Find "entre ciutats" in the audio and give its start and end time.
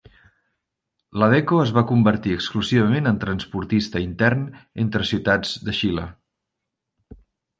4.85-5.53